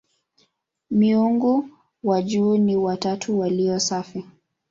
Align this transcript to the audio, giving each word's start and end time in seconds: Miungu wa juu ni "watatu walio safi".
Miungu 0.91 1.69
wa 2.03 2.21
juu 2.21 2.57
ni 2.57 2.75
"watatu 2.77 3.39
walio 3.39 3.79
safi". 3.79 4.25